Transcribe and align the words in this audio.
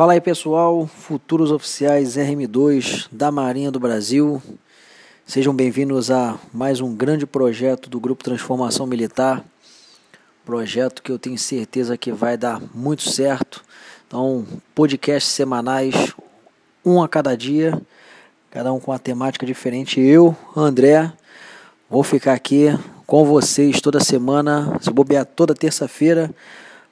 Fala 0.00 0.14
aí 0.14 0.20
pessoal, 0.22 0.86
futuros 0.86 1.52
oficiais 1.52 2.16
RM2 2.16 3.06
da 3.12 3.30
Marinha 3.30 3.70
do 3.70 3.78
Brasil. 3.78 4.42
Sejam 5.26 5.54
bem-vindos 5.54 6.10
a 6.10 6.38
mais 6.54 6.80
um 6.80 6.94
grande 6.94 7.26
projeto 7.26 7.90
do 7.90 8.00
Grupo 8.00 8.24
Transformação 8.24 8.86
Militar. 8.86 9.44
Projeto 10.42 11.02
que 11.02 11.12
eu 11.12 11.18
tenho 11.18 11.36
certeza 11.36 11.98
que 11.98 12.10
vai 12.12 12.38
dar 12.38 12.62
muito 12.74 13.10
certo. 13.10 13.62
Então, 14.06 14.46
podcasts 14.74 15.34
semanais, 15.34 16.14
um 16.82 17.02
a 17.02 17.06
cada 17.06 17.36
dia, 17.36 17.78
cada 18.50 18.72
um 18.72 18.80
com 18.80 18.92
uma 18.92 18.98
temática 18.98 19.44
diferente. 19.44 20.00
Eu, 20.00 20.34
André, 20.56 21.12
vou 21.90 22.02
ficar 22.02 22.32
aqui 22.32 22.68
com 23.06 23.26
vocês 23.26 23.82
toda 23.82 24.00
semana, 24.00 24.78
se 24.80 24.90
bobear 24.90 25.26
toda 25.26 25.54
terça-feira 25.54 26.34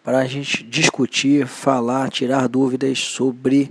para 0.09 0.21
a 0.21 0.25
gente 0.25 0.63
discutir, 0.63 1.47
falar, 1.47 2.11
tirar 2.11 2.49
dúvidas 2.49 2.99
sobre 2.99 3.71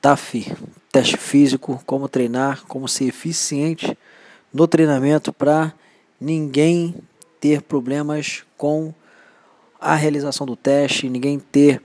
TAF, 0.00 0.52
teste 0.90 1.16
físico, 1.16 1.80
como 1.86 2.08
treinar, 2.08 2.64
como 2.66 2.88
ser 2.88 3.04
eficiente 3.04 3.96
no 4.52 4.66
treinamento 4.66 5.32
para 5.32 5.72
ninguém 6.20 6.96
ter 7.38 7.62
problemas 7.62 8.42
com 8.56 8.92
a 9.80 9.94
realização 9.94 10.44
do 10.44 10.56
teste, 10.56 11.08
ninguém 11.08 11.38
ter, 11.38 11.80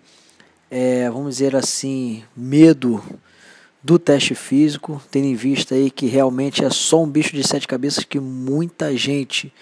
é, 0.72 1.08
vamos 1.08 1.36
dizer 1.36 1.55
assim, 1.55 2.23
medo 2.36 3.03
do 3.83 3.99
teste 3.99 4.33
físico, 4.33 4.99
tendo 5.11 5.27
em 5.27 5.36
vista 5.36 5.75
aí 5.75 5.91
que 5.91 6.08
realmente 6.08 6.66
é 6.66 6.72
só 6.72 7.03
um 7.03 7.08
bicho 7.08 7.36
de 7.36 7.47
sete 7.47 7.67
cabeças 7.67 8.03
que 8.03 8.20
muita 8.20 8.97
gente 8.97 9.53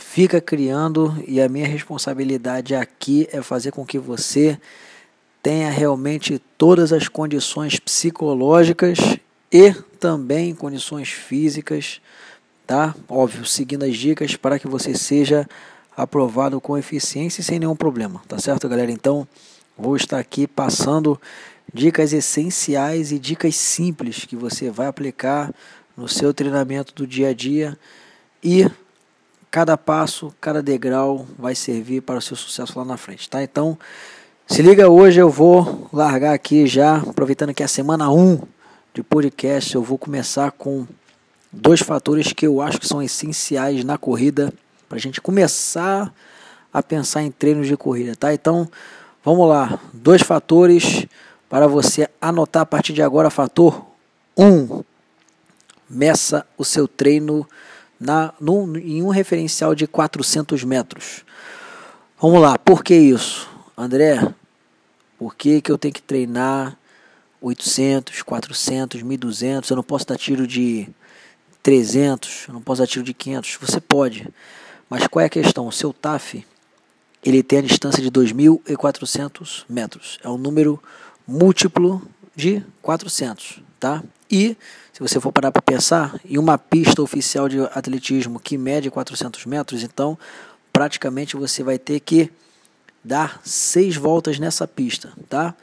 fica 0.00 0.40
criando 0.40 1.14
e 1.28 1.40
a 1.40 1.48
minha 1.48 1.68
responsabilidade 1.68 2.74
aqui 2.74 3.28
é 3.30 3.42
fazer 3.42 3.70
com 3.70 3.84
que 3.84 3.98
você 3.98 4.58
tenha 5.42 5.70
realmente 5.70 6.40
todas 6.56 6.92
as 6.92 7.06
condições 7.06 7.78
psicológicas 7.78 8.98
e 9.52 9.72
também 10.00 10.54
condições 10.54 11.10
físicas, 11.10 12.00
tá? 12.66 12.94
Óbvio, 13.08 13.44
seguindo 13.44 13.84
as 13.84 13.96
dicas 13.96 14.36
para 14.36 14.58
que 14.58 14.66
você 14.66 14.94
seja 14.94 15.46
aprovado 15.94 16.60
com 16.60 16.78
eficiência 16.78 17.42
e 17.42 17.44
sem 17.44 17.58
nenhum 17.58 17.76
problema, 17.76 18.22
tá 18.26 18.38
certo, 18.38 18.68
galera? 18.68 18.90
Então, 18.90 19.28
vou 19.76 19.96
estar 19.96 20.18
aqui 20.18 20.46
passando 20.46 21.20
dicas 21.72 22.12
essenciais 22.12 23.12
e 23.12 23.18
dicas 23.18 23.54
simples 23.54 24.24
que 24.24 24.34
você 24.34 24.70
vai 24.70 24.86
aplicar 24.86 25.54
no 25.96 26.08
seu 26.08 26.32
treinamento 26.32 26.94
do 26.94 27.06
dia 27.06 27.28
a 27.28 27.34
dia 27.34 27.78
e 28.42 28.66
cada 29.50 29.76
passo, 29.76 30.32
cada 30.40 30.62
degrau 30.62 31.26
vai 31.38 31.54
servir 31.54 32.02
para 32.02 32.18
o 32.18 32.22
seu 32.22 32.36
sucesso 32.36 32.78
lá 32.78 32.84
na 32.84 32.96
frente, 32.96 33.28
tá? 33.28 33.42
Então, 33.42 33.76
se 34.46 34.62
liga 34.62 34.88
hoje, 34.88 35.20
eu 35.20 35.28
vou 35.28 35.88
largar 35.92 36.34
aqui 36.34 36.66
já, 36.66 36.96
aproveitando 36.96 37.52
que 37.52 37.62
é 37.62 37.66
a 37.66 37.68
semana 37.68 38.10
1 38.10 38.40
de 38.94 39.02
podcast, 39.02 39.74
eu 39.74 39.82
vou 39.82 39.98
começar 39.98 40.52
com 40.52 40.86
dois 41.52 41.80
fatores 41.80 42.32
que 42.32 42.46
eu 42.46 42.60
acho 42.60 42.78
que 42.78 42.86
são 42.86 43.02
essenciais 43.02 43.84
na 43.84 43.98
corrida 43.98 44.52
para 44.88 44.98
a 44.98 45.00
gente 45.00 45.20
começar 45.20 46.12
a 46.72 46.82
pensar 46.82 47.22
em 47.22 47.30
treinos 47.30 47.66
de 47.66 47.76
corrida, 47.76 48.14
tá? 48.14 48.32
Então, 48.32 48.68
vamos 49.24 49.48
lá, 49.48 49.80
dois 49.92 50.22
fatores 50.22 51.06
para 51.48 51.66
você 51.66 52.08
anotar 52.20 52.62
a 52.62 52.66
partir 52.66 52.92
de 52.92 53.02
agora. 53.02 53.30
Fator 53.30 53.84
1, 54.36 54.44
um, 54.44 54.84
meça 55.88 56.46
o 56.56 56.64
seu 56.64 56.86
treino 56.86 57.46
na, 58.00 58.32
num, 58.40 58.76
em 58.78 59.02
um 59.02 59.08
referencial 59.08 59.74
de 59.74 59.86
400 59.86 60.64
metros. 60.64 61.24
Vamos 62.20 62.40
lá, 62.40 62.58
por 62.58 62.82
que 62.82 62.94
isso? 62.94 63.48
André, 63.76 64.34
por 65.18 65.34
que, 65.34 65.60
que 65.60 65.70
eu 65.70 65.78
tenho 65.78 65.92
que 65.92 66.02
treinar 66.02 66.76
800, 67.40 68.22
400, 68.22 69.02
1200? 69.02 69.68
Eu 69.68 69.76
não 69.76 69.82
posso 69.82 70.06
dar 70.06 70.16
tiro 70.16 70.46
de 70.46 70.88
300, 71.62 72.46
eu 72.48 72.54
não 72.54 72.62
posso 72.62 72.80
dar 72.80 72.86
tiro 72.86 73.04
de 73.04 73.12
500. 73.12 73.58
Você 73.60 73.80
pode, 73.80 74.28
mas 74.88 75.06
qual 75.06 75.22
é 75.22 75.26
a 75.26 75.30
questão? 75.30 75.66
O 75.66 75.72
seu 75.72 75.92
TAF 75.92 76.44
ele 77.22 77.42
tem 77.42 77.58
a 77.58 77.62
distância 77.62 78.02
de 78.02 78.10
2.400 78.10 79.64
metros. 79.68 80.18
É 80.24 80.28
um 80.28 80.38
número 80.38 80.82
múltiplo 81.26 82.02
de 82.34 82.64
400, 82.80 83.60
tá? 83.78 84.02
E 84.30 84.56
se 84.92 85.00
você 85.00 85.18
for 85.18 85.32
parar 85.32 85.50
para 85.50 85.62
pensar, 85.62 86.20
em 86.24 86.38
uma 86.38 86.56
pista 86.56 87.02
oficial 87.02 87.48
de 87.48 87.60
atletismo 87.60 88.38
que 88.38 88.56
mede 88.56 88.90
400 88.90 89.44
metros, 89.46 89.82
então 89.82 90.18
praticamente 90.72 91.36
você 91.36 91.62
vai 91.62 91.78
ter 91.78 92.00
que 92.00 92.30
dar 93.02 93.40
seis 93.42 93.96
voltas 93.96 94.38
nessa 94.38 94.68
pista, 94.68 95.12
tá? 95.28 95.54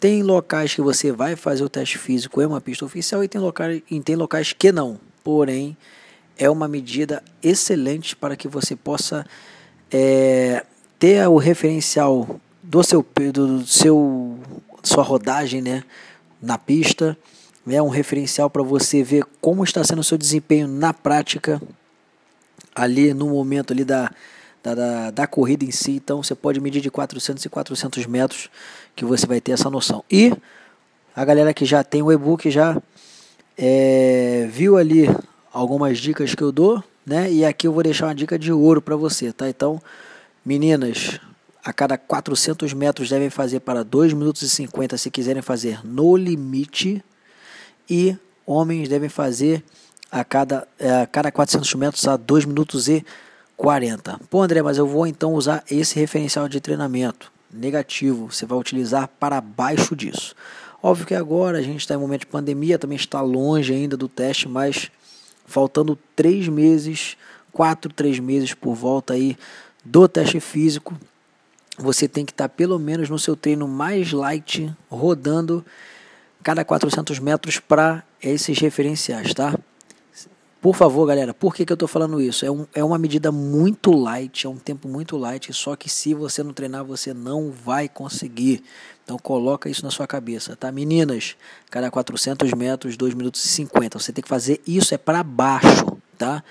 Tem 0.00 0.22
locais 0.22 0.74
que 0.74 0.80
você 0.80 1.10
vai 1.10 1.34
fazer 1.34 1.64
o 1.64 1.68
teste 1.68 1.98
físico 1.98 2.40
em 2.40 2.46
uma 2.46 2.60
pista 2.60 2.84
oficial 2.84 3.22
e 3.24 3.28
tem 3.28 3.40
locais, 3.40 3.82
e 3.90 4.00
tem 4.00 4.16
locais 4.16 4.52
que 4.52 4.70
não. 4.70 4.98
Porém, 5.22 5.76
é 6.38 6.48
uma 6.48 6.68
medida 6.68 7.22
excelente 7.42 8.14
para 8.14 8.36
que 8.36 8.46
você 8.46 8.76
possa 8.76 9.26
é, 9.90 10.64
ter 10.98 11.26
o 11.26 11.36
referencial 11.36 12.40
do 12.62 12.82
seu, 12.82 13.04
do 13.32 13.66
seu 13.66 14.38
sua 14.82 15.02
rodagem, 15.02 15.62
né, 15.62 15.82
na 16.40 16.58
pista 16.58 17.16
é 17.66 17.82
um 17.82 17.88
referencial 17.88 18.50
para 18.50 18.62
você 18.62 19.02
ver 19.02 19.24
como 19.40 19.64
está 19.64 19.82
sendo 19.82 20.00
o 20.00 20.04
seu 20.04 20.18
desempenho 20.18 20.68
na 20.68 20.92
prática, 20.92 21.60
ali 22.74 23.14
no 23.14 23.28
momento 23.28 23.72
ali 23.72 23.84
da, 23.84 24.10
da, 24.62 24.74
da, 24.74 25.10
da, 25.10 25.26
corrida 25.26 25.64
em 25.64 25.70
si. 25.70 25.92
Então 25.92 26.22
você 26.22 26.34
pode 26.34 26.60
medir 26.60 26.80
de 26.80 26.90
400 26.90 27.44
e 27.44 27.48
400 27.48 28.06
metros 28.06 28.50
que 28.94 29.04
você 29.04 29.26
vai 29.26 29.40
ter 29.40 29.52
essa 29.52 29.70
noção. 29.70 30.04
E 30.10 30.32
a 31.16 31.24
galera 31.24 31.54
que 31.54 31.64
já 31.64 31.82
tem 31.82 32.02
o 32.02 32.12
e-book 32.12 32.50
já 32.50 32.80
é, 33.56 34.48
viu 34.50 34.76
ali 34.76 35.06
algumas 35.52 35.98
dicas 35.98 36.34
que 36.34 36.42
eu 36.42 36.52
dou, 36.52 36.82
né? 37.06 37.30
E 37.32 37.44
aqui 37.44 37.66
eu 37.66 37.72
vou 37.72 37.82
deixar 37.82 38.06
uma 38.06 38.14
dica 38.14 38.38
de 38.38 38.52
ouro 38.52 38.82
para 38.82 38.96
você, 38.96 39.32
tá? 39.32 39.48
Então, 39.48 39.80
meninas, 40.44 41.20
a 41.64 41.72
cada 41.72 41.96
400 41.96 42.74
metros 42.74 43.08
devem 43.08 43.30
fazer 43.30 43.60
para 43.60 43.82
2 43.82 44.12
minutos 44.12 44.42
e 44.42 44.50
50 44.50 44.98
se 44.98 45.10
quiserem 45.10 45.40
fazer 45.40 45.80
no 45.86 46.16
limite 46.16 47.02
e 47.88 48.16
homens 48.46 48.88
devem 48.88 49.08
fazer 49.08 49.62
a 50.10 50.24
cada, 50.24 50.66
é, 50.78 51.02
a 51.02 51.06
cada 51.06 51.32
400 51.32 51.74
metros 51.74 52.06
a 52.06 52.16
2 52.16 52.44
minutos 52.44 52.88
e 52.88 53.04
40. 53.56 54.20
Pô, 54.30 54.42
André, 54.42 54.62
mas 54.62 54.78
eu 54.78 54.86
vou 54.86 55.06
então 55.06 55.34
usar 55.34 55.64
esse 55.70 55.98
referencial 55.98 56.48
de 56.48 56.60
treinamento 56.60 57.32
negativo. 57.52 58.30
Você 58.30 58.46
vai 58.46 58.58
utilizar 58.58 59.08
para 59.18 59.40
baixo 59.40 59.94
disso. 59.94 60.34
Óbvio 60.82 61.06
que 61.06 61.14
agora 61.14 61.58
a 61.58 61.62
gente 61.62 61.80
está 61.80 61.94
em 61.94 61.98
momento 61.98 62.20
de 62.20 62.26
pandemia, 62.26 62.78
também 62.78 62.96
está 62.96 63.20
longe 63.20 63.72
ainda 63.72 63.96
do 63.96 64.08
teste, 64.08 64.48
mas 64.48 64.90
faltando 65.46 65.98
três 66.14 66.46
meses, 66.48 67.16
quatro, 67.52 67.92
três 67.92 68.18
meses 68.18 68.52
por 68.52 68.74
volta 68.74 69.14
aí 69.14 69.36
do 69.84 70.06
teste 70.06 70.40
físico, 70.40 70.94
você 71.78 72.06
tem 72.06 72.24
que 72.24 72.32
estar 72.32 72.48
tá 72.48 72.54
pelo 72.54 72.78
menos 72.78 73.08
no 73.08 73.18
seu 73.18 73.34
treino 73.34 73.66
mais 73.66 74.12
light, 74.12 74.72
rodando 74.90 75.64
cada 76.44 76.62
400 76.62 77.18
metros 77.18 77.58
para 77.58 78.04
esses 78.22 78.58
referenciais, 78.58 79.32
tá? 79.32 79.58
Por 80.60 80.74
favor, 80.74 81.06
galera, 81.06 81.34
por 81.34 81.54
que, 81.54 81.64
que 81.64 81.72
eu 81.72 81.74
estou 81.74 81.88
falando 81.88 82.20
isso? 82.20 82.44
É, 82.44 82.50
um, 82.50 82.66
é 82.74 82.84
uma 82.84 82.98
medida 82.98 83.32
muito 83.32 83.90
light, 83.90 84.46
é 84.46 84.48
um 84.48 84.56
tempo 84.56 84.86
muito 84.86 85.16
light, 85.16 85.52
só 85.52 85.74
que 85.74 85.90
se 85.90 86.14
você 86.14 86.42
não 86.42 86.52
treinar, 86.52 86.84
você 86.84 87.12
não 87.12 87.50
vai 87.50 87.88
conseguir. 87.88 88.62
Então 89.02 89.18
coloca 89.18 89.68
isso 89.68 89.84
na 89.84 89.90
sua 89.90 90.06
cabeça, 90.06 90.54
tá? 90.54 90.70
Meninas, 90.70 91.34
cada 91.70 91.90
400 91.90 92.52
metros, 92.52 92.96
2 92.96 93.14
minutos 93.14 93.44
e 93.44 93.48
50. 93.48 93.98
Você 93.98 94.12
tem 94.12 94.22
que 94.22 94.28
fazer 94.28 94.60
isso, 94.66 94.94
é 94.94 94.98
para 94.98 95.22
baixo, 95.22 95.98
tá? 96.16 96.44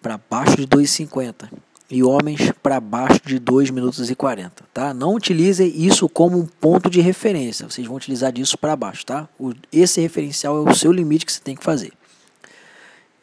Para 0.00 0.18
baixo 0.18 0.56
de 0.56 0.66
2,50 0.66 1.50
e 1.90 2.04
homens 2.04 2.52
para 2.62 2.78
baixo 2.78 3.20
de 3.26 3.38
2 3.38 3.70
minutos 3.70 4.08
e 4.08 4.14
40, 4.14 4.64
tá? 4.72 4.94
Não 4.94 5.14
utilize 5.14 5.64
isso 5.64 6.08
como 6.08 6.38
um 6.38 6.46
ponto 6.46 6.88
de 6.88 7.00
referência, 7.00 7.68
vocês 7.68 7.86
vão 7.86 7.96
utilizar 7.96 8.30
disso 8.32 8.56
para 8.56 8.76
baixo, 8.76 9.04
tá? 9.04 9.28
O, 9.38 9.52
esse 9.72 10.00
referencial 10.00 10.56
é 10.56 10.70
o 10.70 10.74
seu 10.74 10.92
limite 10.92 11.26
que 11.26 11.32
você 11.32 11.40
tem 11.40 11.56
que 11.56 11.64
fazer. 11.64 11.92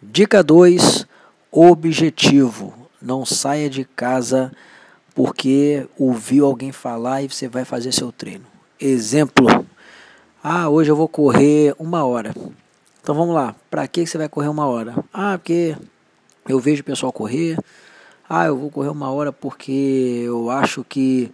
Dica 0.01 0.43
2, 0.43 1.07
objetivo. 1.49 2.73
Não 3.01 3.25
saia 3.25 3.69
de 3.69 3.85
casa 3.85 4.51
porque 5.15 5.87
ouviu 5.97 6.45
alguém 6.45 6.71
falar 6.71 7.23
e 7.23 7.29
você 7.29 7.47
vai 7.47 7.63
fazer 7.63 7.91
seu 7.91 8.11
treino. 8.11 8.45
Exemplo, 8.79 9.47
ah, 10.43 10.69
hoje 10.69 10.91
eu 10.91 10.95
vou 10.95 11.07
correr 11.07 11.73
uma 11.79 12.03
hora. 12.05 12.35
Então 13.01 13.15
vamos 13.15 13.33
lá, 13.33 13.55
para 13.69 13.87
que 13.87 14.05
você 14.05 14.17
vai 14.17 14.27
correr 14.27 14.49
uma 14.49 14.67
hora? 14.67 14.93
Ah, 15.13 15.37
porque 15.37 15.75
eu 16.47 16.59
vejo 16.59 16.81
o 16.81 16.85
pessoal 16.85 17.11
correr, 17.11 17.57
ah, 18.29 18.45
eu 18.45 18.57
vou 18.57 18.69
correr 18.69 18.89
uma 18.89 19.09
hora 19.11 19.31
porque 19.31 20.23
eu 20.25 20.49
acho 20.49 20.83
que 20.83 21.31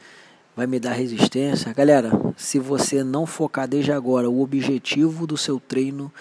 vai 0.55 0.67
me 0.67 0.79
dar 0.79 0.93
resistência. 0.93 1.73
Galera, 1.73 2.11
se 2.37 2.59
você 2.59 3.03
não 3.03 3.25
focar 3.25 3.67
desde 3.67 3.91
agora 3.91 4.29
o 4.29 4.41
objetivo 4.41 5.25
do 5.25 5.35
seu 5.35 5.59
treino, 5.59 6.11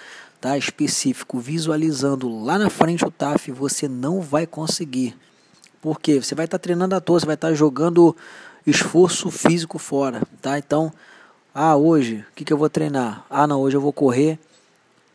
tá 0.41 0.57
específico, 0.57 1.39
visualizando 1.39 2.43
lá 2.43 2.59
na 2.59 2.71
frente 2.71 3.05
o 3.05 3.11
TAF, 3.11 3.51
você 3.53 3.87
não 3.87 4.21
vai 4.21 4.47
conseguir. 4.47 5.17
Porque 5.81 6.23
você 6.23 6.35
vai 6.35 6.47
estar 6.47 6.59
tá 6.59 6.63
treinando 6.63 6.95
à 6.95 7.01
toa, 7.01 7.21
você 7.21 7.27
vai 7.27 7.35
estar 7.35 7.49
tá 7.49 7.55
jogando 7.55 8.17
esforço 8.67 9.31
físico 9.31 9.79
fora, 9.79 10.23
tá? 10.41 10.59
Então, 10.59 10.93
Ah, 11.55 11.77
hoje, 11.77 12.25
o 12.31 12.35
que, 12.35 12.47
que 12.47 12.53
eu 12.53 12.57
vou 12.57 12.71
treinar? 12.71 13.27
Ah, 13.29 13.47
não, 13.47 13.61
hoje 13.61 13.77
eu 13.77 13.81
vou 13.81 13.93
correr 13.93 14.39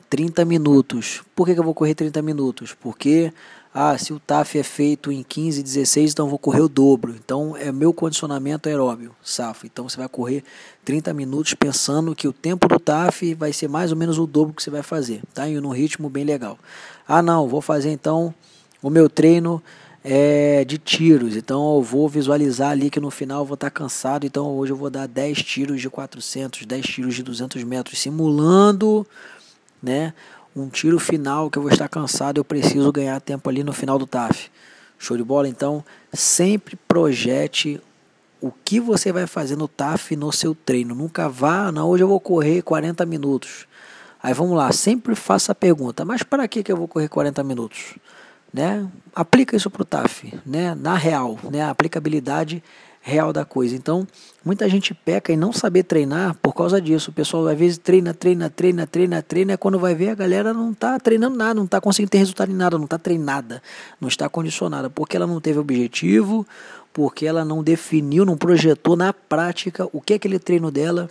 30 0.07 0.45
minutos. 0.45 1.24
Por 1.36 1.48
que, 1.48 1.54
que 1.56 1.59
eu 1.59 1.63
vou 1.63 1.74
correr 1.74 1.95
30 1.95 2.21
minutos? 2.21 2.75
Porque 2.80 3.33
ah, 3.80 3.96
se 3.96 4.12
o 4.12 4.20
TAF 4.20 4.58
é 4.58 4.64
feito 4.64 5.12
em 5.12 5.22
15, 5.22 5.62
16, 5.62 6.12
então 6.12 6.28
vou 6.28 6.40
correr 6.40 6.62
o 6.62 6.68
dobro. 6.68 7.14
Então 7.16 7.56
é 7.56 7.72
meu 7.72 7.94
condicionamento 7.94 8.68
aeróbio, 8.68 9.16
SAF. 9.22 9.68
Então 9.68 9.88
você 9.88 9.96
vai 9.96 10.10
correr 10.10 10.44
30 10.84 11.14
minutos 11.14 11.54
pensando 11.54 12.16
que 12.16 12.28
o 12.28 12.34
tempo 12.34 12.68
do 12.68 12.80
TAF 12.80 13.36
vai 13.36 13.54
ser 13.54 13.68
mais 13.68 13.92
ou 13.92 13.98
menos 13.98 14.18
o 14.18 14.26
dobro 14.26 14.52
que 14.56 14.64
você 14.64 14.72
vai 14.72 14.82
fazer, 14.82 15.22
tá? 15.32 15.48
E 15.48 15.60
num 15.60 15.70
ritmo 15.70 16.10
bem 16.10 16.24
legal. 16.24 16.58
Ah, 17.08 17.22
não, 17.22 17.48
vou 17.48 17.62
fazer 17.62 17.92
então 17.92 18.34
o 18.82 18.90
meu 18.90 19.08
treino 19.08 19.62
é 20.04 20.66
de 20.66 20.80
tiros. 20.80 21.36
Então 21.36 21.76
eu 21.76 21.84
vou 21.84 22.10
visualizar 22.10 22.72
ali 22.72 22.90
que 22.90 23.00
no 23.00 23.12
final 23.12 23.42
eu 23.42 23.46
vou 23.46 23.54
estar 23.54 23.70
cansado. 23.70 24.26
Então 24.26 24.58
hoje 24.58 24.74
eu 24.74 24.78
vou 24.78 24.90
dar 24.90 25.08
10 25.08 25.44
tiros 25.44 25.80
de 25.80 25.88
400, 25.88 26.66
10 26.66 26.84
tiros 26.84 27.14
de 27.14 27.22
200 27.22 27.64
metros, 27.64 28.00
simulando, 28.00 29.06
né? 29.84 30.16
Um 30.62 30.69
tiro 30.69 31.00
final 31.00 31.50
que 31.50 31.57
eu 31.57 31.62
vou 31.62 31.71
estar 31.71 31.88
cansado, 31.88 32.38
eu 32.38 32.45
preciso 32.45 32.92
ganhar 32.92 33.19
tempo 33.21 33.50
ali 33.50 33.63
no 33.63 33.74
final 33.74 33.98
do 33.98 34.07
TAF. 34.07 34.50
Show 34.98 35.15
de 35.15 35.24
bola? 35.24 35.48
Então, 35.48 35.83
sempre 36.12 36.75
projete 36.88 37.80
o 38.42 38.51
que 38.51 38.80
você 38.80 39.12
vai 39.12 39.27
fazer 39.27 39.56
no 39.56 39.68
TAF 39.68 40.15
no 40.15 40.31
seu 40.31 40.56
treino. 40.56 40.95
Nunca 40.95 41.30
vá, 41.30 41.71
não, 41.71 41.89
hoje 41.89 42.04
eu 42.04 42.07
vou 42.07 42.19
correr 42.19 42.62
40 42.62 43.06
minutos. 43.06 43.68
Aí 44.21 44.33
vamos 44.33 44.57
lá, 44.57 44.71
sempre 44.71 45.15
faça 45.15 45.51
a 45.51 45.56
pergunta, 45.56 46.04
mas 46.04 46.24
para 46.24 46.48
que, 46.48 46.63
que 46.63 46.71
eu 46.71 46.77
vou 46.77 46.88
correr 46.88 47.07
40 47.07 47.44
minutos? 47.44 47.95
Né? 48.51 48.88
Aplica 49.13 49.56
isso 49.56 49.69
para 49.69 49.81
o 49.81 49.86
TAF, 49.86 50.33
né? 50.45 50.74
na 50.75 50.95
real, 50.95 51.38
né? 51.51 51.62
a 51.62 51.69
aplicabilidade 51.69 52.63
real 53.07 53.31
da 53.31 53.45
coisa. 53.45 53.74
Então, 53.74 54.06
muita 54.44 54.68
gente 54.68 54.94
peca 54.94 55.31
em 55.31 55.38
não 55.38 55.54
saber 55.54 55.83
treinar 55.83 56.36
por 56.42 56.54
causa 56.54 56.81
disso. 56.81 57.09
O 57.09 57.13
pessoal 57.13 57.48
às 57.48 57.57
vezes 57.57 57.77
treina, 57.77 58.13
treina, 58.13 58.50
treina, 58.50 58.86
treina, 58.86 59.21
treina, 59.21 59.57
quando 59.57 59.80
vai 59.80 59.95
ver 59.95 60.09
a 60.09 60.15
galera 60.15 60.54
não 60.54 60.71
está 60.71 61.00
treinando 61.00 61.38
nada, 61.38 61.54
não 61.54 61.63
está 61.63 61.80
conseguindo 61.80 62.12
ter 62.12 62.18
resultado 62.18 62.51
em 62.51 62.56
nada, 62.56 62.77
não 62.77 62.83
está 62.83 63.00
treinada, 63.00 63.63
não 64.00 64.09
está 64.09 64.27
condicionada, 64.27 64.89
porque 64.89 65.15
ela 65.15 65.25
não 65.25 65.39
teve 65.39 65.57
objetivo, 65.57 66.45
porque 66.92 67.25
ela 67.25 67.45
não 67.45 67.63
definiu, 67.63 68.25
não 68.25 68.36
projetou 68.36 68.98
na 68.98 69.13
prática 69.13 69.88
o 69.94 70.01
que 70.01 70.15
aquele 70.15 70.38
treino 70.38 70.69
dela 70.69 71.09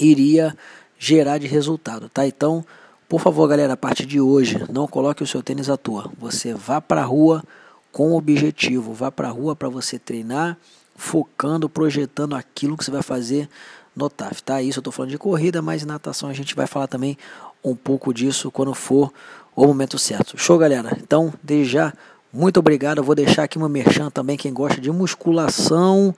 iria 0.00 0.56
gerar 0.98 1.36
de 1.36 1.46
resultado, 1.46 2.08
tá? 2.08 2.26
Então, 2.26 2.64
por 3.06 3.20
favor, 3.20 3.46
galera, 3.46 3.74
a 3.74 3.76
partir 3.76 4.06
de 4.06 4.18
hoje, 4.18 4.64
não 4.72 4.86
coloque 4.86 5.22
o 5.22 5.26
seu 5.26 5.42
tênis 5.42 5.68
à 5.68 5.76
toa. 5.76 6.10
Você 6.18 6.54
vá 6.54 6.80
para 6.80 7.02
a 7.02 7.04
rua 7.04 7.44
com 7.90 8.12
objetivo, 8.12 8.94
vá 8.94 9.12
para 9.12 9.28
a 9.28 9.30
rua 9.30 9.54
para 9.54 9.68
você 9.68 9.98
treinar 9.98 10.56
focando, 11.02 11.68
projetando 11.68 12.36
aquilo 12.36 12.76
que 12.76 12.84
você 12.84 12.90
vai 12.92 13.02
fazer 13.02 13.48
no 13.94 14.08
TAF, 14.08 14.40
tá? 14.40 14.62
Isso 14.62 14.78
eu 14.78 14.80
estou 14.80 14.92
falando 14.92 15.10
de 15.10 15.18
corrida, 15.18 15.60
mas 15.60 15.84
natação 15.84 16.28
a 16.28 16.32
gente 16.32 16.54
vai 16.54 16.66
falar 16.66 16.86
também 16.86 17.18
um 17.62 17.74
pouco 17.74 18.14
disso 18.14 18.52
quando 18.52 18.72
for 18.72 19.12
o 19.54 19.66
momento 19.66 19.98
certo. 19.98 20.38
Show, 20.38 20.56
galera? 20.56 20.96
Então, 21.02 21.34
desde 21.42 21.72
já, 21.72 21.92
muito 22.32 22.60
obrigado. 22.60 22.98
Eu 22.98 23.04
vou 23.04 23.16
deixar 23.16 23.42
aqui 23.42 23.58
uma 23.58 23.68
merchan 23.68 24.10
também, 24.10 24.36
quem 24.36 24.54
gosta 24.54 24.80
de 24.80 24.92
musculação, 24.92 26.14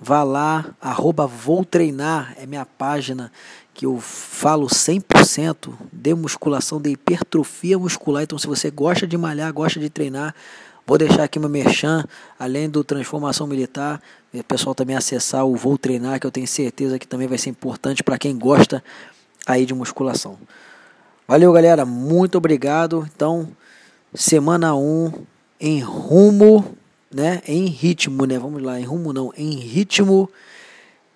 vá 0.00 0.22
lá, 0.22 0.64
arroba 0.80 1.26
vou 1.26 1.64
treinar, 1.64 2.34
é 2.40 2.46
minha 2.46 2.64
página 2.64 3.32
que 3.74 3.84
eu 3.84 3.98
falo 3.98 4.68
100% 4.68 5.72
de 5.92 6.14
musculação, 6.14 6.80
de 6.80 6.90
hipertrofia 6.90 7.76
muscular. 7.76 8.22
Então, 8.22 8.38
se 8.38 8.46
você 8.46 8.70
gosta 8.70 9.08
de 9.08 9.18
malhar, 9.18 9.52
gosta 9.52 9.80
de 9.80 9.90
treinar, 9.90 10.34
Vou 10.90 10.98
deixar 10.98 11.22
aqui 11.22 11.38
meu 11.38 11.48
merchan, 11.48 12.04
além 12.36 12.68
do 12.68 12.82
Transformação 12.82 13.46
Militar, 13.46 14.02
o 14.34 14.42
pessoal 14.42 14.74
também 14.74 14.96
acessar 14.96 15.46
o 15.46 15.54
Vou 15.54 15.78
Treinar, 15.78 16.18
que 16.18 16.26
eu 16.26 16.32
tenho 16.32 16.48
certeza 16.48 16.98
que 16.98 17.06
também 17.06 17.28
vai 17.28 17.38
ser 17.38 17.48
importante 17.48 18.02
para 18.02 18.18
quem 18.18 18.36
gosta 18.36 18.82
aí 19.46 19.64
de 19.64 19.72
musculação. 19.72 20.36
Valeu, 21.28 21.52
galera, 21.52 21.86
muito 21.86 22.38
obrigado. 22.38 23.08
Então, 23.14 23.48
semana 24.12 24.74
1 24.74 25.12
em 25.60 25.78
rumo, 25.78 26.76
né, 27.08 27.40
em 27.46 27.66
ritmo, 27.66 28.26
né, 28.26 28.36
vamos 28.36 28.60
lá, 28.60 28.80
em 28.80 28.84
rumo 28.84 29.12
não, 29.12 29.32
em 29.36 29.60
ritmo 29.60 30.28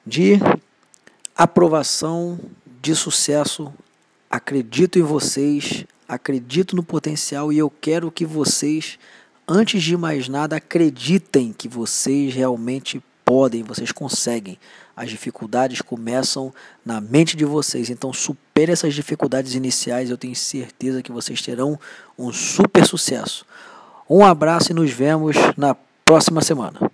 de 0.06 0.38
aprovação, 1.36 2.38
de 2.80 2.94
sucesso. 2.94 3.74
Acredito 4.30 5.00
em 5.00 5.02
vocês, 5.02 5.84
acredito 6.08 6.76
no 6.76 6.84
potencial 6.84 7.52
e 7.52 7.58
eu 7.58 7.68
quero 7.68 8.08
que 8.08 8.24
vocês 8.24 9.00
Antes 9.46 9.82
de 9.82 9.94
mais 9.94 10.26
nada, 10.26 10.56
acreditem 10.56 11.52
que 11.52 11.68
vocês 11.68 12.34
realmente 12.34 13.02
podem, 13.24 13.62
vocês 13.62 13.92
conseguem. 13.92 14.58
As 14.96 15.10
dificuldades 15.10 15.82
começam 15.82 16.52
na 16.82 16.98
mente 16.98 17.36
de 17.36 17.44
vocês, 17.44 17.90
então 17.90 18.10
supere 18.10 18.72
essas 18.72 18.94
dificuldades 18.94 19.54
iniciais. 19.54 20.08
Eu 20.08 20.16
tenho 20.16 20.34
certeza 20.34 21.02
que 21.02 21.12
vocês 21.12 21.42
terão 21.42 21.78
um 22.18 22.32
super 22.32 22.86
sucesso. 22.86 23.44
Um 24.08 24.24
abraço 24.24 24.72
e 24.72 24.74
nos 24.74 24.90
vemos 24.90 25.36
na 25.58 25.76
próxima 26.06 26.40
semana. 26.40 26.93